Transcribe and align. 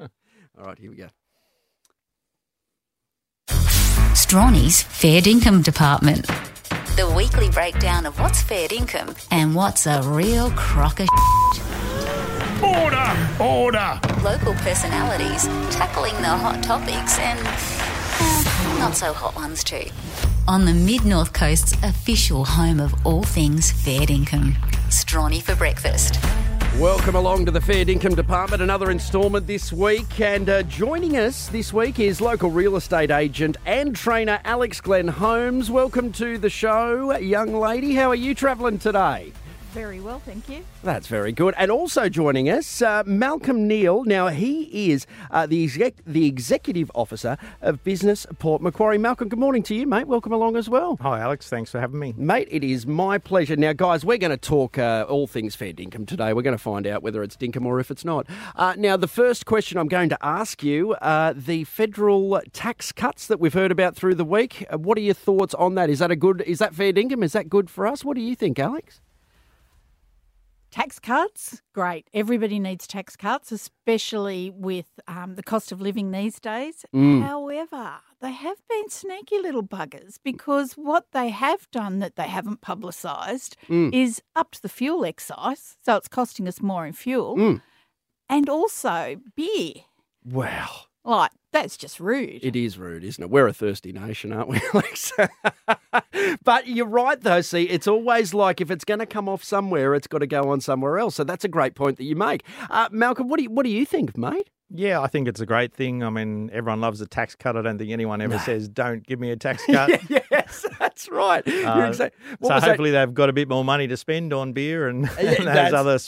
All 0.00 0.64
right, 0.64 0.78
here 0.78 0.90
we 0.90 0.96
go. 0.96 1.08
Strawny's 4.14 4.82
Fair 4.82 5.20
Dinkum 5.20 5.62
Department. 5.62 6.26
The 6.96 7.12
weekly 7.14 7.50
breakdown 7.50 8.06
of 8.06 8.18
what's 8.18 8.42
fair 8.42 8.68
dinkum 8.68 9.14
and 9.30 9.54
what's 9.54 9.86
a 9.86 10.02
real 10.02 10.50
crock 10.52 11.00
of 11.00 11.08
Order! 12.62 13.28
Order! 13.38 14.00
local 14.22 14.54
personalities 14.54 15.44
tackling 15.70 16.14
the 16.16 16.28
hot 16.28 16.62
topics 16.62 17.18
and 17.18 17.38
eh, 17.38 18.78
not 18.78 18.96
so 18.96 19.12
hot 19.12 19.36
ones 19.36 19.62
too. 19.62 19.84
On 20.48 20.64
the 20.64 20.72
Mid 20.72 21.04
North 21.04 21.32
Coast's 21.32 21.74
official 21.84 22.44
home 22.44 22.80
of 22.80 22.94
all 23.06 23.22
things 23.22 23.70
fair 23.70 24.00
dinkum. 24.00 24.54
Strawny 24.88 25.42
for 25.42 25.54
breakfast. 25.54 26.18
Welcome 26.80 27.14
along 27.14 27.46
to 27.46 27.50
the 27.50 27.60
Fair 27.60 27.86
Dinkum 27.86 28.14
Department. 28.14 28.60
Another 28.60 28.90
instalment 28.90 29.46
this 29.46 29.72
week. 29.72 30.20
And 30.20 30.46
uh, 30.50 30.62
joining 30.64 31.16
us 31.16 31.48
this 31.48 31.72
week 31.72 31.98
is 31.98 32.20
local 32.20 32.50
real 32.50 32.76
estate 32.76 33.10
agent 33.10 33.56
and 33.64 33.96
trainer 33.96 34.40
Alex 34.44 34.82
Glenn 34.82 35.08
Holmes. 35.08 35.70
Welcome 35.70 36.12
to 36.12 36.36
the 36.36 36.50
show, 36.50 37.16
young 37.16 37.54
lady. 37.54 37.94
How 37.94 38.10
are 38.10 38.14
you 38.14 38.34
travelling 38.34 38.78
today? 38.78 39.32
Very 39.76 40.00
well, 40.00 40.20
thank 40.20 40.48
you. 40.48 40.64
That's 40.82 41.06
very 41.06 41.32
good. 41.32 41.52
And 41.58 41.70
also 41.70 42.08
joining 42.08 42.48
us, 42.48 42.80
uh, 42.80 43.02
Malcolm 43.04 43.68
Neil. 43.68 44.04
Now, 44.04 44.28
he 44.28 44.90
is 44.90 45.06
uh, 45.30 45.44
the, 45.46 45.62
exec- 45.62 46.02
the 46.06 46.24
Executive 46.24 46.90
Officer 46.94 47.36
of 47.60 47.84
Business 47.84 48.26
Port 48.38 48.62
Macquarie. 48.62 48.96
Malcolm, 48.96 49.28
good 49.28 49.38
morning 49.38 49.62
to 49.64 49.74
you, 49.74 49.86
mate. 49.86 50.06
Welcome 50.06 50.32
along 50.32 50.56
as 50.56 50.70
well. 50.70 50.96
Hi, 51.02 51.20
Alex. 51.20 51.50
Thanks 51.50 51.70
for 51.70 51.78
having 51.78 52.00
me. 52.00 52.14
Mate, 52.16 52.48
it 52.50 52.64
is 52.64 52.86
my 52.86 53.18
pleasure. 53.18 53.54
Now, 53.54 53.74
guys, 53.74 54.02
we're 54.02 54.16
going 54.16 54.30
to 54.30 54.38
talk 54.38 54.78
uh, 54.78 55.04
all 55.10 55.26
things 55.26 55.54
fair 55.54 55.74
dinkum 55.74 56.06
today. 56.06 56.32
We're 56.32 56.40
going 56.40 56.56
to 56.56 56.62
find 56.62 56.86
out 56.86 57.02
whether 57.02 57.22
it's 57.22 57.36
dinkum 57.36 57.66
or 57.66 57.78
if 57.78 57.90
it's 57.90 58.02
not. 58.02 58.26
Uh, 58.54 58.76
now, 58.78 58.96
the 58.96 59.06
first 59.06 59.44
question 59.44 59.76
I'm 59.76 59.88
going 59.88 60.08
to 60.08 60.18
ask 60.22 60.62
you 60.62 60.94
uh, 60.94 61.34
the 61.36 61.64
federal 61.64 62.40
tax 62.54 62.92
cuts 62.92 63.26
that 63.26 63.40
we've 63.40 63.52
heard 63.52 63.72
about 63.72 63.94
through 63.94 64.14
the 64.14 64.24
week. 64.24 64.64
uh, 64.72 64.78
what 64.78 64.96
are 64.96 65.02
your 65.02 65.12
thoughts 65.12 65.52
on 65.52 65.74
that? 65.74 65.90
Is 65.90 65.98
that 65.98 66.10
a 66.10 66.16
good? 66.16 66.40
Is 66.46 66.60
that 66.60 66.74
fair 66.74 66.94
dinkum? 66.94 67.22
Is 67.22 67.34
that 67.34 67.50
good 67.50 67.68
for 67.68 67.86
us? 67.86 68.06
What 68.06 68.14
do 68.14 68.22
you 68.22 68.34
think, 68.34 68.58
Alex? 68.58 69.02
Tax 70.70 70.98
cuts, 70.98 71.62
great. 71.74 72.08
Everybody 72.12 72.58
needs 72.58 72.86
tax 72.86 73.16
cuts, 73.16 73.50
especially 73.50 74.50
with 74.50 74.86
um, 75.08 75.36
the 75.36 75.42
cost 75.42 75.72
of 75.72 75.80
living 75.80 76.10
these 76.10 76.38
days. 76.38 76.84
Mm. 76.94 77.22
However, 77.22 77.94
they 78.20 78.32
have 78.32 78.58
been 78.68 78.90
sneaky 78.90 79.38
little 79.38 79.62
buggers 79.62 80.16
because 80.22 80.72
what 80.74 81.06
they 81.12 81.30
have 81.30 81.70
done 81.70 82.00
that 82.00 82.16
they 82.16 82.28
haven't 82.28 82.60
publicised 82.60 83.56
Mm. 83.68 83.94
is 83.94 84.20
upped 84.34 84.60
the 84.62 84.68
fuel 84.68 85.04
excise, 85.06 85.76
so 85.82 85.96
it's 85.96 86.08
costing 86.08 86.46
us 86.46 86.60
more 86.60 86.84
in 86.86 86.92
fuel, 86.92 87.36
Mm. 87.36 87.62
and 88.28 88.48
also 88.50 89.16
beer. 89.34 89.74
Wow. 90.24 90.68
Like 91.04 91.30
that's 91.52 91.76
just 91.76 92.00
rude. 92.00 92.40
It 92.44 92.56
is 92.56 92.76
rude, 92.76 93.04
isn't 93.04 93.22
it? 93.22 93.30
We're 93.30 93.46
a 93.46 93.52
thirsty 93.54 93.92
nation, 93.92 94.32
aren't 94.32 94.48
we, 94.48 94.60
Alex? 94.74 95.12
but 96.44 96.68
you're 96.68 96.86
right, 96.86 97.20
though. 97.20 97.40
See, 97.40 97.64
it's 97.64 97.86
always 97.86 98.34
like 98.34 98.60
if 98.60 98.70
it's 98.70 98.84
going 98.84 99.00
to 99.00 99.06
come 99.06 99.28
off 99.28 99.42
somewhere, 99.44 99.94
it's 99.94 100.06
got 100.06 100.18
to 100.18 100.26
go 100.26 100.50
on 100.50 100.60
somewhere 100.60 100.98
else. 100.98 101.14
So 101.16 101.24
that's 101.24 101.44
a 101.44 101.48
great 101.48 101.74
point 101.74 101.96
that 101.98 102.04
you 102.04 102.16
make. 102.16 102.42
Uh, 102.70 102.88
Malcolm, 102.90 103.28
what 103.28 103.38
do 103.38 103.44
you, 103.44 103.50
what 103.50 103.64
do 103.64 103.70
you 103.70 103.84
think, 103.84 104.16
mate? 104.16 104.50
Yeah, 104.74 105.00
I 105.00 105.06
think 105.06 105.28
it's 105.28 105.40
a 105.40 105.46
great 105.46 105.72
thing. 105.72 106.02
I 106.02 106.10
mean, 106.10 106.50
everyone 106.52 106.80
loves 106.80 107.00
a 107.00 107.06
tax 107.06 107.36
cut. 107.36 107.56
I 107.56 107.62
don't 107.62 107.78
think 107.78 107.92
anyone 107.92 108.20
ever 108.20 108.38
says, 108.40 108.68
don't 108.68 109.06
give 109.06 109.20
me 109.20 109.30
a 109.30 109.36
tax 109.36 109.64
cut. 109.70 110.00
yes, 110.10 110.66
that's 110.78 111.08
right. 111.08 111.46
Uh, 111.46 111.86
what 111.86 111.94
so 111.94 112.10
was 112.40 112.48
that? 112.48 112.62
hopefully 112.62 112.90
they've 112.90 113.14
got 113.14 113.28
a 113.28 113.32
bit 113.32 113.48
more 113.48 113.64
money 113.64 113.86
to 113.86 113.96
spend 113.96 114.32
on 114.32 114.52
beer 114.52 114.88
and, 114.88 115.04
Yeah, 115.20 115.34
and 115.38 115.46
those 115.46 115.72
other 115.72 115.98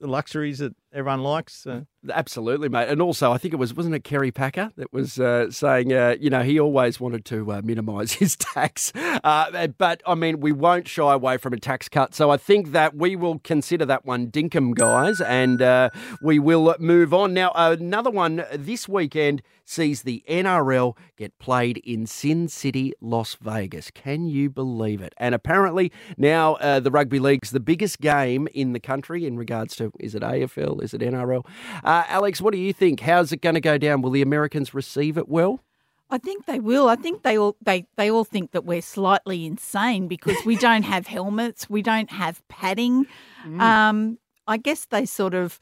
luxuries 0.00 0.58
that 0.58 0.74
everyone 0.92 1.22
likes. 1.22 1.54
So. 1.54 1.86
Absolutely, 2.10 2.68
mate. 2.68 2.88
And 2.88 3.02
also, 3.02 3.32
I 3.32 3.38
think 3.38 3.52
it 3.52 3.56
was 3.56 3.74
wasn't 3.74 3.94
it 3.94 4.04
Kerry 4.04 4.30
Packer 4.30 4.70
that 4.76 4.92
was 4.92 5.18
uh, 5.18 5.50
saying, 5.50 5.92
uh, 5.92 6.16
you 6.20 6.30
know, 6.30 6.42
he 6.42 6.58
always 6.60 7.00
wanted 7.00 7.24
to 7.26 7.52
uh, 7.52 7.60
minimise 7.64 8.12
his 8.14 8.36
tax. 8.36 8.92
Uh, 8.94 9.68
but 9.78 10.02
I 10.06 10.14
mean, 10.14 10.40
we 10.40 10.52
won't 10.52 10.86
shy 10.86 11.12
away 11.12 11.36
from 11.38 11.52
a 11.52 11.58
tax 11.58 11.88
cut. 11.88 12.14
So 12.14 12.30
I 12.30 12.36
think 12.36 12.72
that 12.72 12.94
we 12.94 13.16
will 13.16 13.40
consider 13.40 13.84
that 13.86 14.04
one 14.06 14.28
dinkum, 14.28 14.74
guys, 14.74 15.20
and 15.20 15.60
uh, 15.60 15.90
we 16.22 16.38
will 16.38 16.74
move 16.78 17.12
on 17.12 17.34
now. 17.34 17.52
Another 17.54 18.10
one 18.10 18.44
this 18.52 18.88
weekend 18.88 19.42
sees 19.64 20.02
the 20.02 20.24
NRL 20.28 20.96
get 21.16 21.38
played 21.38 21.76
in 21.78 22.06
Sin 22.06 22.48
City, 22.48 22.92
Las 23.00 23.36
Vegas. 23.40 23.90
Can 23.90 24.26
you 24.26 24.48
believe 24.48 25.02
it? 25.02 25.12
And 25.18 25.34
apparently 25.34 25.92
now 26.16 26.54
uh, 26.54 26.80
the 26.80 26.90
rugby 26.90 27.18
league's 27.18 27.50
the 27.50 27.60
biggest 27.60 28.00
game 28.00 28.48
in 28.54 28.72
the 28.72 28.80
country 28.80 29.26
in 29.26 29.36
regards 29.36 29.76
to 29.76 29.92
is 30.00 30.14
it 30.14 30.22
AFL, 30.22 30.77
is 30.80 30.94
it 30.94 31.00
NRL? 31.00 31.44
Uh, 31.84 32.04
Alex, 32.08 32.40
what 32.40 32.52
do 32.52 32.58
you 32.58 32.72
think? 32.72 33.00
How's 33.00 33.32
it 33.32 33.40
going 33.40 33.54
to 33.54 33.60
go 33.60 33.78
down? 33.78 34.02
Will 34.02 34.10
the 34.10 34.22
Americans 34.22 34.74
receive 34.74 35.18
it 35.18 35.28
well? 35.28 35.62
I 36.10 36.18
think 36.18 36.46
they 36.46 36.58
will. 36.58 36.88
I 36.88 36.96
think 36.96 37.22
they 37.22 37.36
all 37.36 37.56
they, 37.60 37.86
they 37.96 38.10
all 38.10 38.24
think 38.24 38.52
that 38.52 38.64
we're 38.64 38.82
slightly 38.82 39.44
insane 39.44 40.08
because 40.08 40.36
we 40.46 40.56
don't 40.56 40.84
have 40.84 41.06
helmets, 41.06 41.68
we 41.68 41.82
don't 41.82 42.10
have 42.10 42.46
padding. 42.48 43.06
Mm. 43.46 43.60
Um, 43.60 44.18
I 44.48 44.56
guess 44.56 44.86
they 44.86 45.06
sort 45.06 45.32
of 45.32 45.60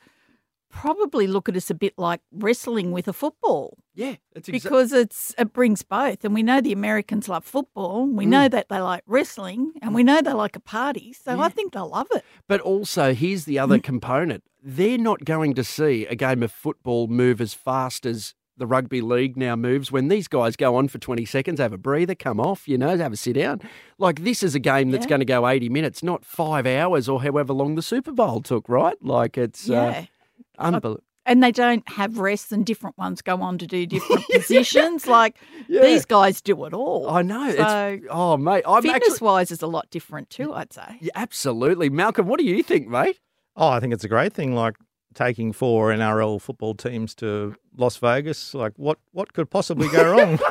probably 0.70 1.26
look 1.26 1.48
at 1.48 1.56
us 1.56 1.70
a 1.70 1.74
bit 1.74 1.94
like 1.96 2.20
wrestling 2.32 2.92
with 2.92 3.08
a 3.08 3.12
football 3.12 3.78
Yeah, 3.94 4.16
it's 4.34 4.48
because 4.48 4.92
it's 4.92 5.34
it 5.38 5.52
brings 5.52 5.82
both, 5.82 6.24
and 6.24 6.34
we 6.34 6.42
know 6.42 6.60
the 6.60 6.72
Americans 6.72 7.28
love 7.28 7.44
football. 7.44 8.06
We 8.06 8.26
Mm. 8.26 8.28
know 8.28 8.48
that 8.48 8.68
they 8.68 8.80
like 8.80 9.02
wrestling, 9.06 9.72
and 9.80 9.94
we 9.94 10.02
know 10.02 10.20
they 10.20 10.32
like 10.32 10.54
a 10.56 10.60
party. 10.60 11.12
So 11.14 11.40
I 11.40 11.48
think 11.48 11.72
they'll 11.72 11.88
love 11.88 12.08
it. 12.14 12.24
But 12.46 12.60
also, 12.60 13.14
here's 13.14 13.44
the 13.46 13.56
Mm. 13.56 13.62
other 13.62 13.78
component. 13.78 14.44
They're 14.62 14.98
not 14.98 15.24
going 15.24 15.54
to 15.54 15.64
see 15.64 16.04
a 16.06 16.14
game 16.14 16.42
of 16.42 16.52
football 16.52 17.06
move 17.06 17.40
as 17.40 17.54
fast 17.54 18.04
as 18.04 18.34
the 18.58 18.66
rugby 18.66 19.00
league 19.02 19.36
now 19.36 19.54
moves. 19.54 19.92
When 19.92 20.08
these 20.08 20.28
guys 20.28 20.56
go 20.56 20.76
on 20.76 20.88
for 20.88 20.98
20 20.98 21.24
seconds, 21.26 21.60
have 21.60 21.72
a 21.74 21.78
breather, 21.78 22.14
come 22.14 22.40
off, 22.40 22.66
you 22.66 22.76
know, 22.78 22.96
have 22.96 23.12
a 23.12 23.16
sit 23.16 23.34
down. 23.34 23.60
Like, 23.98 24.24
this 24.24 24.42
is 24.42 24.54
a 24.54 24.58
game 24.58 24.90
that's 24.90 25.04
Yeah. 25.04 25.10
going 25.10 25.20
to 25.20 25.26
go 25.26 25.46
80 25.46 25.68
minutes, 25.68 26.02
not 26.02 26.24
five 26.24 26.66
hours 26.66 27.06
or 27.08 27.22
however 27.22 27.52
long 27.52 27.74
the 27.76 27.82
Super 27.82 28.12
Bowl 28.12 28.40
took, 28.42 28.68
right? 28.68 28.96
Like, 29.02 29.36
it's 29.38 29.68
Yeah. 29.68 29.82
uh, 29.82 30.02
unbelievable. 30.58 31.02
and 31.24 31.42
they 31.42 31.50
don't 31.52 31.88
have 31.88 32.18
rests 32.18 32.52
and 32.52 32.64
different 32.64 32.96
ones 32.98 33.20
go 33.22 33.40
on 33.42 33.58
to 33.58 33.66
do 33.66 33.84
different 33.94 34.24
positions. 34.32 35.06
Like 35.06 35.36
Yeah. 35.68 35.82
these 35.82 36.04
guys 36.04 36.40
do 36.40 36.64
it 36.64 36.72
all. 36.72 37.08
I 37.10 37.22
know. 37.22 37.50
So 37.54 37.88
it's, 38.00 38.06
oh, 38.10 38.36
mate. 38.36 38.64
I'm 38.66 38.82
fitness 38.82 39.14
actually. 39.14 39.24
wise 39.26 39.50
is 39.50 39.62
a 39.62 39.66
lot 39.66 39.90
different 39.90 40.30
too, 40.30 40.52
I'd 40.54 40.72
say. 40.72 40.98
Yeah, 41.00 41.10
absolutely. 41.14 41.88
Malcolm, 41.90 42.26
what 42.26 42.38
do 42.38 42.44
you 42.46 42.62
think, 42.62 42.88
mate? 42.88 43.18
Oh, 43.56 43.68
I 43.68 43.80
think 43.80 43.92
it's 43.92 44.04
a 44.04 44.08
great 44.08 44.32
thing. 44.34 44.54
Like 44.54 44.76
taking 45.14 45.52
four 45.52 45.90
NRL 45.90 46.40
football 46.40 46.74
teams 46.74 47.14
to 47.16 47.56
Las 47.76 47.96
Vegas. 47.96 48.52
Like, 48.54 48.74
what, 48.76 48.98
what 49.12 49.32
could 49.32 49.50
possibly 49.50 49.88
go 49.88 50.12
wrong? 50.12 50.38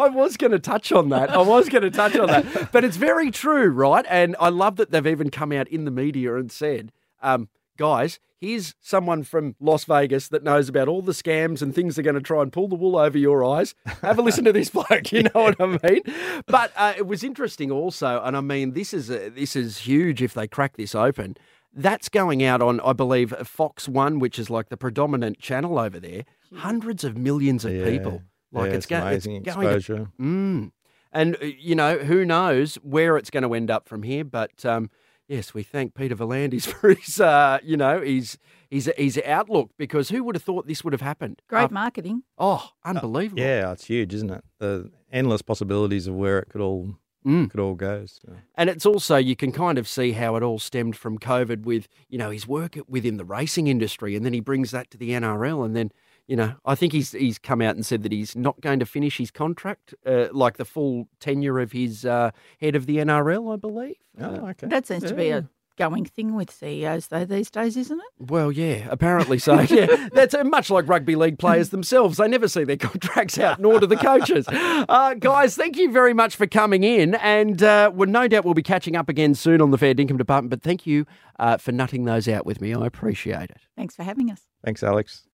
I 0.00 0.08
was 0.08 0.36
going 0.36 0.50
to 0.50 0.58
touch 0.58 0.90
on 0.90 1.10
that. 1.10 1.30
I 1.30 1.40
was 1.42 1.68
going 1.68 1.82
to 1.82 1.90
touch 1.90 2.16
on 2.16 2.26
that. 2.26 2.72
But 2.72 2.82
it's 2.82 2.96
very 2.96 3.30
true, 3.30 3.68
right? 3.70 4.04
And 4.08 4.34
I 4.40 4.48
love 4.48 4.76
that 4.76 4.90
they've 4.90 5.06
even 5.06 5.30
come 5.30 5.52
out 5.52 5.68
in 5.68 5.84
the 5.84 5.90
media 5.92 6.34
and 6.36 6.50
said, 6.50 6.90
um, 7.22 7.48
guys, 7.76 8.18
here's 8.38 8.74
someone 8.80 9.22
from 9.22 9.54
Las 9.60 9.84
Vegas 9.84 10.28
that 10.28 10.42
knows 10.42 10.68
about 10.68 10.88
all 10.88 11.02
the 11.02 11.12
scams 11.12 11.62
and 11.62 11.74
things 11.74 11.94
they're 11.96 12.02
going 12.02 12.14
to 12.14 12.20
try 12.20 12.42
and 12.42 12.52
pull 12.52 12.68
the 12.68 12.74
wool 12.74 12.96
over 12.96 13.16
your 13.18 13.44
eyes. 13.44 13.74
Have 14.02 14.18
a 14.18 14.22
listen 14.22 14.44
to 14.44 14.52
this 14.52 14.70
bloke. 14.76 15.12
You 15.12 15.22
know 15.24 15.30
what 15.34 15.60
I 15.60 15.66
mean? 15.88 16.02
But 16.46 16.72
uh, 16.76 16.94
it 16.96 17.06
was 17.06 17.22
interesting 17.24 17.70
also, 17.70 18.20
and 18.24 18.36
I 18.36 18.40
mean, 18.40 18.72
this 18.72 18.92
is 18.92 19.10
uh, 19.10 19.30
this 19.34 19.54
is 19.56 19.78
huge 19.78 20.22
if 20.22 20.34
they 20.34 20.46
crack 20.48 20.76
this 20.76 20.94
open. 20.94 21.36
That's 21.74 22.08
going 22.10 22.42
out 22.42 22.60
on, 22.60 22.80
I 22.80 22.92
believe, 22.92 23.32
Fox 23.46 23.88
One, 23.88 24.18
which 24.18 24.38
is 24.38 24.50
like 24.50 24.68
the 24.68 24.76
predominant 24.76 25.38
channel 25.38 25.78
over 25.78 25.98
there. 25.98 26.24
Hundreds 26.54 27.02
of 27.02 27.16
millions 27.16 27.64
of 27.64 27.72
Yeah. 27.72 27.84
people. 27.86 28.22
Like 28.52 28.70
Yeah, 28.72 28.76
it's, 28.76 28.86
go- 28.86 29.00
amazing 29.00 29.36
it's 29.36 29.54
going 29.54 29.68
to 29.68 29.74
exposure. 29.76 30.08
Mm. 30.20 30.72
And, 31.14 31.36
uh, 31.36 31.46
you 31.58 31.74
know, 31.74 31.96
who 31.96 32.26
knows 32.26 32.74
where 32.82 33.16
it's 33.16 33.30
going 33.30 33.42
to 33.44 33.54
end 33.54 33.70
up 33.70 33.88
from 33.88 34.02
here. 34.02 34.22
But 34.24 34.66
um, 34.66 34.90
yes, 35.32 35.54
we 35.54 35.62
thank 35.62 35.94
Peter 35.94 36.14
V'landys 36.14 36.66
for 36.72 36.94
his, 36.94 37.20
uh, 37.20 37.58
you 37.62 37.76
know, 37.76 38.00
his, 38.02 38.38
his, 38.70 38.90
his 38.96 39.20
outlook 39.24 39.70
because 39.78 40.10
who 40.10 40.22
would 40.24 40.36
have 40.36 40.42
thought 40.42 40.66
this 40.66 40.84
would 40.84 40.92
have 40.92 41.00
happened? 41.00 41.40
Great 41.48 41.64
Uh, 41.64 41.68
marketing. 41.70 42.22
oh, 42.38 42.70
unbelievable. 42.84 43.40
yeah, 43.42 43.72
it's 43.72 43.86
huge, 43.86 44.12
isn't 44.14 44.30
it? 44.30 44.44
The 44.58 44.90
endless 45.10 45.42
possibilities 45.42 46.06
of 46.06 46.14
where 46.14 46.38
it 46.38 46.48
could 46.50 46.60
all 46.60 46.96
Mm. 47.24 47.48
could 47.52 47.60
all 47.60 47.76
go. 47.76 48.04
So. 48.04 48.32
And 48.56 48.68
it's 48.68 48.84
also, 48.84 49.14
you 49.16 49.36
can 49.36 49.52
kind 49.52 49.78
of 49.78 49.86
see 49.86 50.10
how 50.10 50.34
it 50.34 50.42
all 50.42 50.58
stemmed 50.58 50.96
from 50.96 51.18
COVID 51.20 51.62
with, 51.62 51.86
you 52.08 52.18
know, 52.18 52.30
his 52.30 52.48
work 52.48 52.76
within 52.88 53.16
the 53.16 53.24
racing 53.24 53.68
industry. 53.68 54.16
And 54.16 54.26
then 54.26 54.32
he 54.32 54.40
brings 54.40 54.72
that 54.72 54.90
to 54.90 54.98
the 54.98 55.10
NRL. 55.10 55.64
And 55.64 55.76
then, 55.76 55.92
you 56.32 56.36
know, 56.36 56.54
I 56.64 56.74
think 56.76 56.94
he's 56.94 57.12
he's 57.12 57.38
come 57.38 57.60
out 57.60 57.74
and 57.74 57.84
said 57.84 58.02
that 58.04 58.10
he's 58.10 58.34
not 58.34 58.58
going 58.62 58.78
to 58.78 58.86
finish 58.86 59.18
his 59.18 59.30
contract, 59.30 59.92
uh, 60.06 60.28
like 60.32 60.56
the 60.56 60.64
full 60.64 61.06
tenure 61.20 61.58
of 61.60 61.72
his 61.72 62.06
uh, 62.06 62.30
head 62.58 62.74
of 62.74 62.86
the 62.86 62.96
NRL, 62.96 63.52
I 63.52 63.56
believe. 63.56 63.96
Uh, 64.18 64.38
Oh, 64.40 64.48
okay. 64.48 64.66
That 64.66 64.86
seems 64.86 65.02
to 65.04 65.14
be 65.14 65.28
a 65.28 65.46
going 65.76 66.06
thing 66.06 66.34
with 66.34 66.50
CEOs 66.50 67.08
though 67.08 67.26
these 67.26 67.50
days, 67.50 67.76
isn't 67.76 67.98
it? 68.00 68.30
Well, 68.30 68.50
yeah, 68.50 68.88
apparently 68.88 69.38
so. 69.38 69.60
Yeah, 69.68 70.08
that's 70.14 70.32
uh, 70.32 70.42
much 70.44 70.70
like 70.70 70.88
rugby 70.88 71.16
league 71.16 71.38
players 71.38 71.68
themselves. 71.68 72.16
They 72.16 72.28
never 72.28 72.48
see 72.48 72.64
their 72.64 72.76
contracts 72.88 73.38
out, 73.38 73.60
nor 73.60 73.78
do 73.78 73.86
the 73.86 73.96
coaches. 73.96 74.46
Uh, 74.48 75.12
guys, 75.12 75.54
thank 75.54 75.76
you 75.76 75.92
very 75.92 76.14
much 76.14 76.34
for 76.34 76.46
coming 76.46 76.82
in, 76.82 77.14
and 77.16 77.62
uh, 77.62 77.90
well, 77.94 78.08
no 78.08 78.26
doubt 78.26 78.46
we'll 78.46 78.54
be 78.54 78.62
catching 78.62 78.96
up 78.96 79.10
again 79.10 79.34
soon 79.34 79.60
on 79.60 79.70
the 79.70 79.76
Fair 79.76 79.92
Dinkum 79.94 80.16
Department. 80.16 80.48
But 80.48 80.62
thank 80.62 80.86
you 80.86 81.04
uh, 81.38 81.58
for 81.58 81.72
nutting 81.72 82.06
those 82.06 82.26
out 82.26 82.46
with 82.46 82.62
me. 82.62 82.72
I 82.72 82.86
appreciate 82.86 83.50
it. 83.50 83.58
Thanks 83.76 83.94
for 83.94 84.02
having 84.02 84.30
us. 84.30 84.40
Thanks, 84.64 84.82
Alex. 84.82 85.24